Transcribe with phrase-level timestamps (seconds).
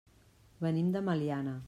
[0.67, 1.57] Venim de Meliana.